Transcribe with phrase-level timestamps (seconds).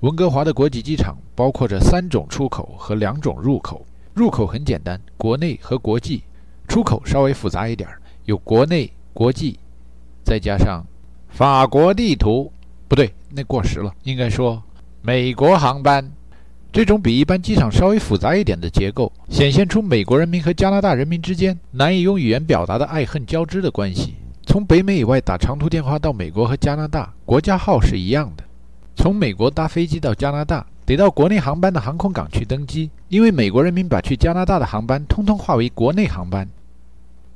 [0.00, 3.84] 温哥华的国际机场包括着三种出口和两种入口。
[4.14, 6.20] 入口很简单，国内和国际；
[6.68, 7.88] 出口稍微复杂一点，
[8.24, 9.58] 有国内、国际，
[10.24, 10.84] 再加上
[11.28, 12.52] 法国地图。
[12.86, 14.62] 不对，那过时了，应该说
[15.02, 16.08] 美国航班。
[16.70, 24.14] 这种比一般机场稍微复杂一点的结构，显现出美国人民和加拿大人民之间难以用语言表达的爱恨交织的关系。
[24.46, 28.44] 从北美以外打长途电话到美国和加拿大，国家号是一样的。
[28.98, 36.48] 从美国搭飞机到加拿大，得到国内航班的航空港去登机，因为美国人民把去加拿大的航班通通划为国内航班。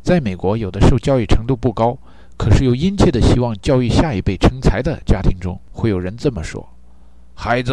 [0.02, 1.96] 在美国，有的受教育程度不高，
[2.36, 6.68] 可是又殷切的希望教育下一辈成才的家庭中，会有人这么说
[7.32, 7.72] ：“孩子，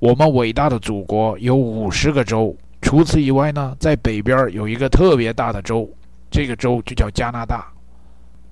[0.00, 5.88] 我们伟大的祖国有五十个州，除此以外呢，在北边有一个特别大的州，
[6.28, 7.64] 这个州就叫加拿大。”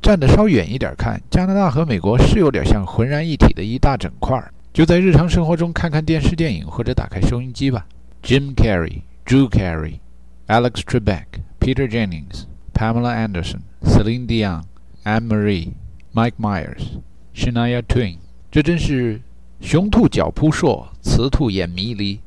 [0.00, 4.52] 站得稍远一点看，加拿大和美国是有点像浑然一体的一大整块儿。
[4.78, 7.84] 就在日常生活中看看电视、电影，或者打开收音机吧。
[8.22, 9.98] Jim Carrey、Drew Carey、
[10.46, 11.24] Alex Trebek、
[11.58, 14.62] Peter Jennings、Pamela Anderson、Celine Dion、
[15.02, 15.72] Anne Marie、
[16.14, 17.00] Mike Myers、
[17.34, 18.18] Shania Twain，
[18.52, 19.20] 这真是
[19.60, 22.20] 雄兔脚扑朔，雌兔眼迷离，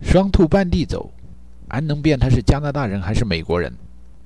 [0.00, 1.12] 双兔半地走，
[1.68, 3.74] 安能辨他是加拿大人还是美国人？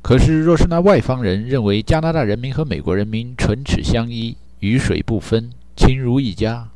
[0.00, 6.69] 可是，若是那外方人认为加拿大人民和美国人民唇齿相依、鱼水不分、亲如一家，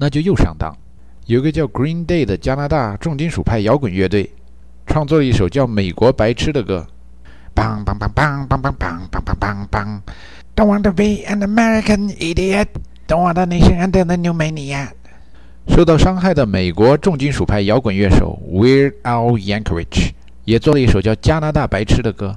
[0.00, 0.74] 那就又上当。
[1.26, 4.30] 有个叫 Green Day 的加拿大重金属派摇滚乐队，
[4.86, 6.86] 创作了一首叫《美国白痴》的歌。
[7.54, 10.00] Bang bang bang bang bang bang bang bang bang bang.
[10.56, 12.68] Don't want to be an American idiot.
[13.06, 14.88] Don't want a nation under the new mania.
[15.68, 20.12] 受到伤害的美国重金属派摇滚乐手 Weird Al Yankovic
[20.46, 22.36] 也做了一首叫《加拿大白痴》的歌。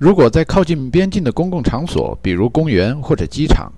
[0.00, 3.70] 如果在靠近边境的公共场所，比如公园或者机场，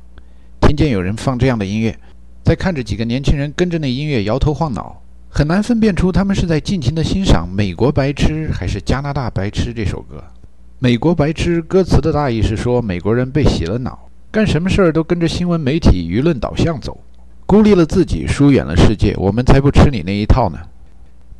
[0.60, 1.99] 听见有人放这样的音乐，
[2.44, 10.19] 再看着几个年轻人跟着那音乐摇头晃脑，很难分辨出他们是在尽情地欣赏《美国白痴》还是《加拿大白痴》这首歌。
[10.78, 16.97] 《美国白痴》歌词的大意是说美国人被洗了脑，干什么事儿都跟着新闻媒体舆论导向走，
[17.47, 19.12] 孤立了自己，疏远了世界。
[19.19, 20.59] 我们才不吃你那一套呢！《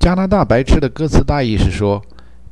[0.01, 2.03] 加拿大白痴》的歌词大意是说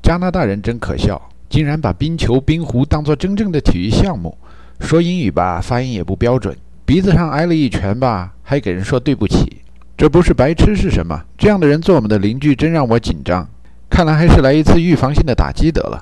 [0.01, 1.21] 加拿大人真可笑。
[1.51, 4.39] 竟然把冰球、冰壶当作真正的体育项目，
[4.79, 6.57] 说英语吧，发音也不标准，
[6.87, 9.61] 鼻子上挨了一拳吧，还给人说对不起，
[9.97, 11.21] 这不是白痴是什么？
[11.37, 13.47] 这样的人做我们的邻居，真让我紧张。
[13.91, 16.01] 看来还是来一次预防性的打击得了。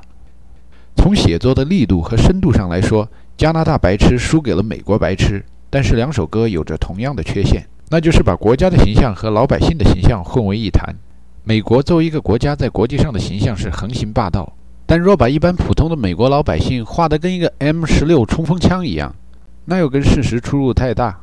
[0.94, 10.94] 从写作的力度和深度上来说，加拿大白痴输给了美国白痴，但是两首歌有着同样的缺陷，那就是把国家的形象和老百姓的形象混为一谈。
[11.42, 14.52] 美国作为一个国家，在国际上的形象是横行霸道。
[14.90, 19.14] 但若把一般普通的美国老百姓画得跟一个 M 十六冲锋枪一样，
[19.66, 21.20] 那又跟事实出入太大。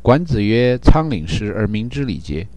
[0.00, 2.48] 管子曰：“仓廪实而民之礼节。”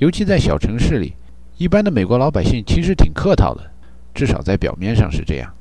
[0.00, 1.12] 尤其在小城市里，
[1.58, 3.70] 一般的美国老百姓其实挺客套的，
[4.14, 5.52] 至少在表面上是这样。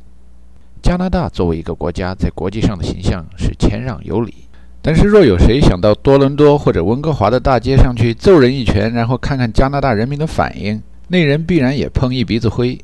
[0.82, 4.34] 加拿大作为一个国家，在国际上的形象是谦让有礼。
[4.82, 12.80] 但是若有谁想到多伦多或者温哥华的大街上去揍人一拳，然后看看加拿大人民的反应，那人必然也碰一鼻子灰。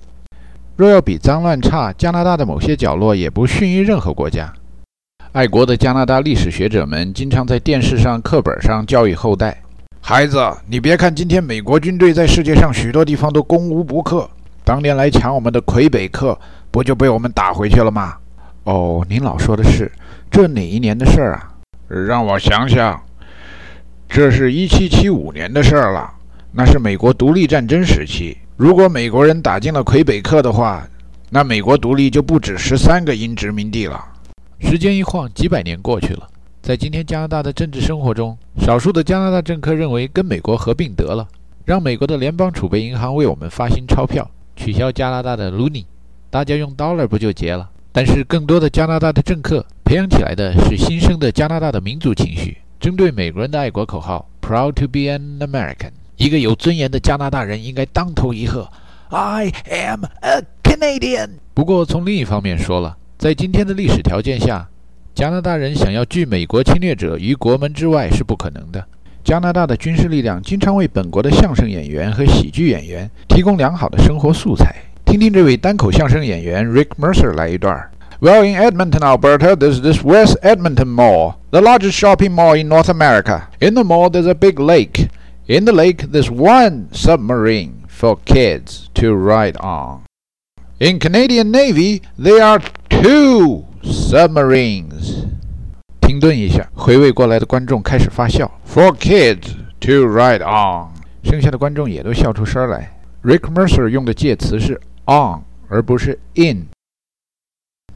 [0.76, 4.52] 若要比脏乱差，加拿大的某些角落也不逊于任何国家。
[5.34, 9.62] 爱国的加拿大历史学者们经常在电视上、课本上教育后代：
[10.02, 14.30] 孩子，你别看今天美国军队在世界上许多地方都攻无不克，
[14.64, 16.38] 当年来抢我们的魁北克，
[16.72, 18.16] 不就被我们打回去了吗？
[18.64, 19.92] 哦，您老说的是
[20.30, 21.53] 这哪一年的事儿啊？
[21.88, 23.00] 让我想想，
[24.09, 26.12] 这是一七七五年的事儿了，
[26.52, 28.38] 那是美国独立战争时期。
[28.61, 30.87] 如果美国人打进了魁北克的话，
[31.31, 33.99] 那美国独立就不止十三个英殖民地了。
[34.59, 36.29] 时间一晃，几百年过去了。
[36.61, 41.28] 在今天加拿大的政治生活中，少数的加拿大政客认为跟美国合并得了，
[41.66, 45.85] 让美国的联邦储备银行为我们发行钞票，取消加拿大的 loonie，
[46.29, 47.67] 大家用 dollar 不就结了？
[47.91, 55.93] 但是更多的加拿大的政客培养起来的是新生的加拿大的民族情绪，针对美国人的爱国口号 “Proud to be an American”。
[56.22, 58.70] 一个有尊严的加拿大人应该当头一喝
[59.09, 64.70] ：“I am a Canadian。”不过，从另一方面说了，在今天的历史条件下，
[65.16, 68.85] 加拿大人想要拒美国侵略者于国门之外是不可能的。
[69.23, 74.76] 加拿大的军事力量经常为本国的相声演员和喜剧演员提供良好的生活素材。
[75.03, 77.90] 听听这位单口相声演员 Rick Mercer 来一段。
[78.20, 83.47] Well, in Edmonton, Alberta, there's this West Edmonton Mall, the largest shopping mall in North America.
[83.59, 85.08] In the mall, there's a big lake.
[85.51, 90.01] In the lake, there's one submarine for kids to ride on.
[90.78, 95.24] In Canadian Navy, there are two submarines.
[96.01, 98.51] 停顿一下，回味过来的观众开始发笑。
[98.68, 100.91] For kids to ride on，
[101.24, 102.98] 剩下的观众也都笑出声来。
[103.22, 106.66] Rick Mercer 用的介词是 on，而不是 in。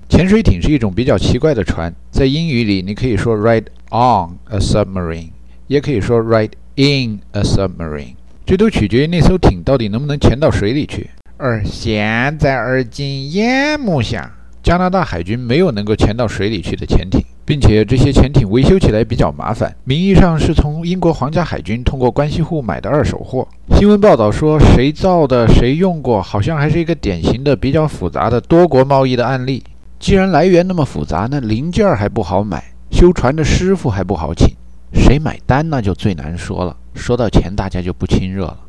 [0.08, 5.30] 潜水艇是一种比较奇怪的船，在英语里你可以说 ride on a submarine，
[5.68, 11.09] 也可以说 ride in a submarine，这都取决于那艘艇到底能不能潜到水里去。
[11.37, 14.31] 而现在，而今眼目下，
[14.63, 19.75] 加拿大海军没有能够潜到水里去的潜艇，并且这些潜艇维修起来比较麻烦。
[19.83, 23.47] 名义上是从英国皇家海军通过关系户买的二手货。
[23.77, 29.63] 新闻报道说，谁造的，谁用过，好像还是一个典型的比较复杂的多国贸易的案例。
[29.99, 34.55] 既然来源那么复杂，那零件还不好买，修船的师傅还不好请，
[34.95, 36.75] 谁买单那就最难说了。
[36.95, 38.59] 说到钱，大家就不亲热了。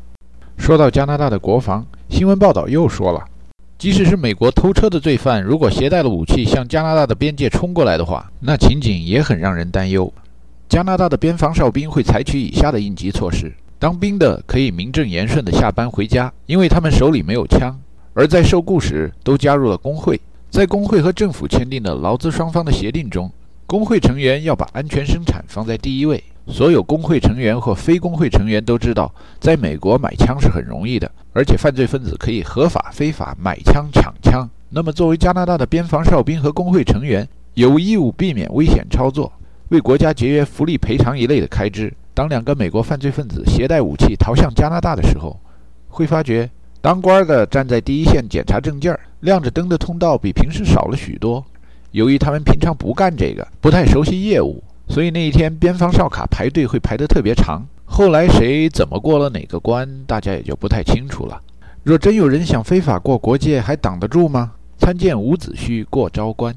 [0.57, 3.23] 说到加拿大的国防，新闻报道又说了，
[3.77, 10.11] 即使是美国偷车的罪犯，如果携带了武器向加拿大的边界冲过来的话，那情景也很让人担忧。
[10.67, 17.71] 加拿大的边防哨兵会采取以下的应急措施：当兵的可以名正言顺地下班回家，因为他们手里没有枪；
[18.13, 20.19] 而在受雇时都加入了工会。
[20.49, 23.31] 在工会和政府签订的劳资双方的协定中，
[23.67, 26.23] 工会成员要把安全生产放在第一位。
[26.47, 34.49] 所有工会成员或非工会成员都知道，在美国买枪是很容易的，而且犯罪分子可以合法、非法买枪、抢枪。
[34.69, 39.29] 那么，作为加拿大的边防哨兵和工会成员，有义务避免危险操作，
[39.67, 41.93] 为国家节约福利赔偿一类的开支。
[42.13, 45.37] 当两个美国犯罪分子携带武器逃向加拿大的时候，
[45.89, 46.49] 会发觉。
[46.79, 51.43] 当官的站在第一线检查证件，亮着灯的通道比平时少了许多。
[51.91, 57.65] 由于他们平常不干这个，不太熟悉业务，所以那一天边防哨卡排队会排得特别长。
[57.85, 61.41] 后来谁怎么过了哪个关，大家也就不太清楚了。
[61.83, 64.51] 若真有人想非法过国界，还挡得住吗？
[64.77, 66.53] 参见伍子胥过昭关。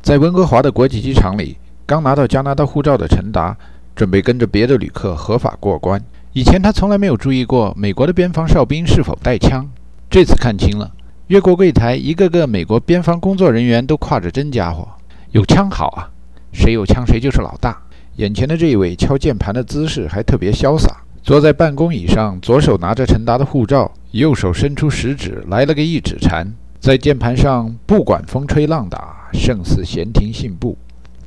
[0.00, 1.56] 在温哥华的国际机场里，
[1.86, 3.56] 刚拿到加拿大护照的陈达，
[3.96, 6.00] 准备跟着别的旅客合法过关。
[6.34, 9.68] 以前他从来没有注意过美国的边防哨兵是否带枪，
[10.08, 10.92] 这次看清了。
[11.28, 14.88] 越过柜台，一个个美国边防工作人员都挎着真家伙，
[15.32, 16.08] 有枪好啊，
[16.54, 17.78] 谁有枪谁就是老大。
[18.16, 30.78] 眼前的这一位敲键盘的姿势还特别潇洒，坐在办公椅上，左手拿着陈达的护照，右手伸出食指来了个一指禅，在键盘上不管风吹浪打，胜似闲庭信步。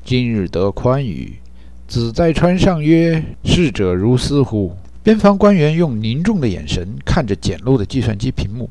[0.04, 1.36] 今日得宽裕，
[1.88, 8.68] 子在川上曰：“逝者如斯乎？”边防官员用凝重的眼神看着简陋的计算机屏幕，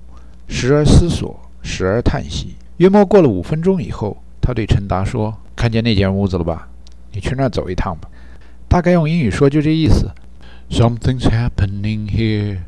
[0.50, 2.56] 时而思索，时而叹息。
[2.79, 6.69] 约莫过了五分钟以后，他对陈达说：“看见那间屋子了吧？
[7.12, 8.11] 你去那儿走一趟吧。”
[8.69, 10.11] 大概用英语说就这意思。
[10.69, 12.58] Something's happening here.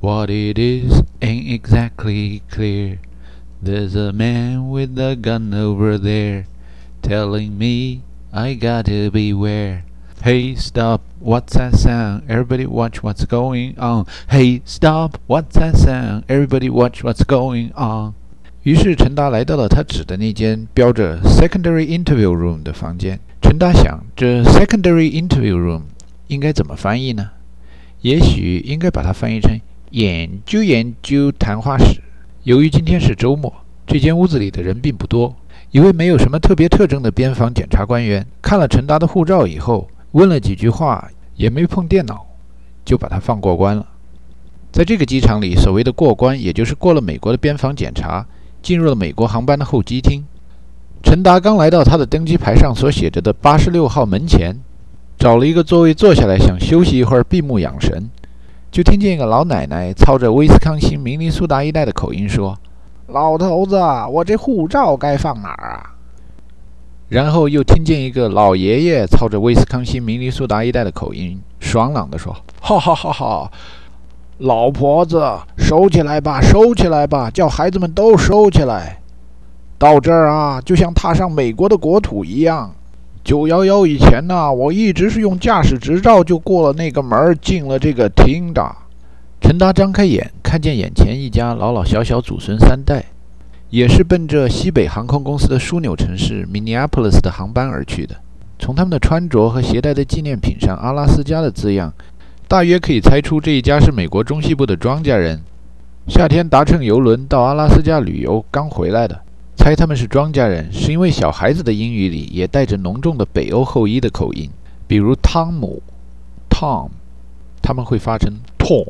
[0.00, 2.98] What it is ain't exactly clear.
[3.64, 6.44] There's a man with a gun over there,
[7.02, 9.82] telling me I gotta beware.
[10.24, 11.02] Hey, stop!
[11.20, 12.22] What's that sound?
[12.30, 14.06] Everybody watch what's going on.
[14.30, 15.18] Hey, stop!
[15.26, 16.24] What's that sound?
[16.28, 18.14] Everybody watch what's going on.
[18.62, 23.20] 于是陈达来到了他指的那间标着 “secondary interview room” 的房间。
[23.42, 25.82] 陈达想，这 “secondary interview room”
[26.28, 27.32] 应该怎么翻译呢？
[28.00, 29.60] 也许应该把它翻译成
[29.92, 32.00] “研究研究谈话室”。
[32.44, 33.52] 由于今天是周末，
[33.86, 35.36] 这间屋子里的人并不多。
[35.70, 39.86] 一位没有什么特别特征的边防检查官员看了陈达的护照以后。
[40.14, 42.24] 问了几句话，也没碰电脑，
[42.84, 43.84] 就把他放过关了。
[44.70, 48.24] 在这个机场里，所谓的过关，也就是过了美国的边防检查，
[48.62, 50.24] 进入了美国航班的候机厅。
[51.02, 54.56] 陈达刚来到他的登机牌上所写着的八十六号门前，
[55.18, 58.08] 找了一个座位坐下来，想休息一会儿，闭目养神，
[58.70, 62.56] 就听见一个老奶奶操着威斯康星明尼苏达一带的口音说
[63.08, 63.76] ：“老头子，
[64.12, 65.90] 我这护照该放哪儿啊？”
[67.14, 73.52] 然后又听见一个老爷爷操着威斯康星明尼苏达一带的口音，爽朗地说：“哈哈哈哈，
[74.38, 75.22] 老婆子，
[75.56, 78.98] 收起来吧，收起来吧，叫孩子们都收起来。
[79.78, 82.74] 到这儿啊，就像踏上美国的国土一样。
[83.22, 88.74] 九幺幺以前呢，我一直是用驾驶执照就过了那个门，进了这个厅的。”
[89.40, 93.04] 陈达张开眼，看见眼前一家老老小小祖孙三代。
[93.70, 98.16] 也是奔着西北航空公司的枢纽城市 Minneapolis 的航班而去的。
[98.58, 101.92] 从他们的穿着和携带的纪念品上，阿拉斯加的字样
[102.46, 105.42] 大约可以猜出这一家是美国中西部的庄稼人，
[106.06, 109.20] 夏天搭乘游轮到阿拉斯加旅游刚回来的。
[109.56, 114.50] 猜他们是庄稼人，是因为小孩子的英语里也带着浓重的北欧后裔的口音，
[114.86, 115.82] 比如汤姆
[116.50, 116.90] （Tom），
[117.62, 118.86] 他们会发成 Tom；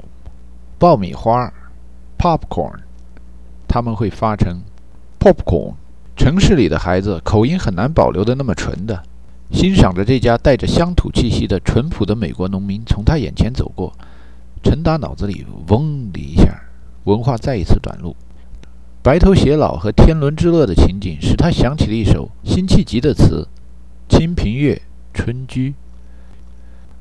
[0.79, 1.53] 爆米花
[2.19, 2.81] （Popcorn），
[3.75, 4.61] 他们会发成
[5.19, 5.75] Popcorn。
[6.15, 9.03] 城市里的孩子口音很难保留的那么纯的。
[9.51, 13.93] 欣赏着这家带着乡土气息的淳朴的美国农民从他眼前走过，
[14.63, 16.63] 陈达脑子里嗡的一下，
[17.03, 18.15] 文化再一次短路。
[19.03, 23.49] 白头偕老和天伦之乐的情景使他想起了一首辛弃疾的词
[24.09, 24.81] ：“清平乐，
[25.13, 25.75] 春居。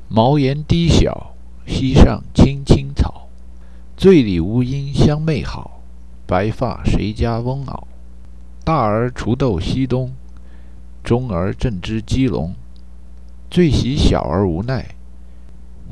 [0.08, 1.36] 茅檐低小，
[1.68, 3.28] 溪上青青草。
[3.96, 5.73] 醉里吴音相媚好，
[6.26, 7.84] 白发谁家翁媪？
[8.64, 10.12] 大儿锄豆溪东。”
[11.04, 12.54] 中儿正织鸡笼，
[13.50, 14.94] 最喜小儿无奈，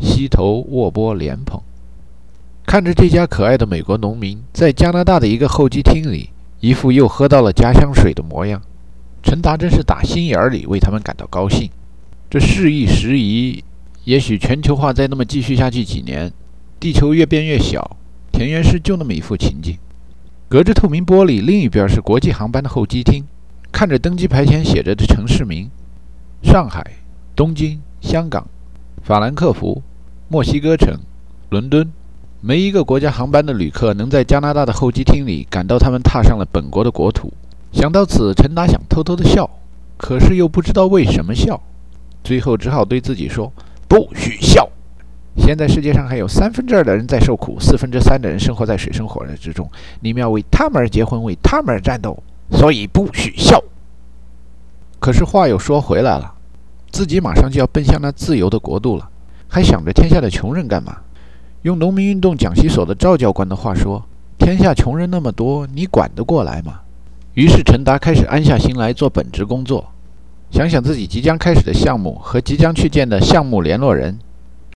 [0.01, 1.61] 溪头卧剥莲蓬。
[2.65, 8.63] 看着这家可爱的美国农民在加拿大的一个候机厅里，一副又喝到了家乡水的模样，
[9.23, 11.69] 陈达真是打心眼里为他们感到高兴。
[12.31, 13.63] 这事易时移，
[14.05, 16.33] 也许全球化再那么继续下去几年，
[16.81, 17.99] 地球越变越小，
[18.33, 19.77] 田园诗就那么一副情景。
[20.53, 23.25] 隔着透明玻璃，另一边是国际航班的候机厅。
[23.73, 25.71] 看着登机牌前写着的城市名：
[26.43, 26.85] 上海、
[27.35, 28.47] 东京、香港、
[29.03, 29.83] 法兰克福、
[30.29, 30.95] 墨西哥城、
[31.49, 31.91] 伦敦，
[32.43, 37.33] 没一个国家航班的旅客能在加拿大的候机厅里感到他们踏上了本国的国土。
[37.73, 39.49] 想到此，陈达想偷偷的笑，
[39.97, 41.63] 可是又不知道为什么笑，
[42.23, 43.51] 最后只好对自己说
[43.89, 44.69] ：“不许笑！
[45.37, 49.71] 现在世界上还有三分之二的人在受苦，四分之三的人生活在水深火热之中，
[50.01, 52.23] 你们要为他们而结婚，为他们而战斗。”
[52.53, 53.59] 所以不许笑。
[55.01, 56.35] 可是话又说回来了，
[56.91, 59.09] 自己马上就要奔向那自由的国度了，
[59.49, 60.99] 还想着天下的穷人干嘛？
[61.63, 64.05] 用农民运动讲习所的赵教官的话说
[64.39, 66.81] ：“天下穷人那么多，你管得过来吗？”
[67.33, 69.91] 于是陈达开始安下心来做本职工作，
[70.51, 74.19] 想想自己即将开始的项目和即将去见的项目联络人，